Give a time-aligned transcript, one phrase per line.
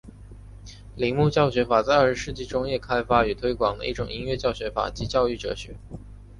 [0.95, 5.75] 铃木教学法在二十世纪中叶开发与推广的一种音乐教学法及教育哲学。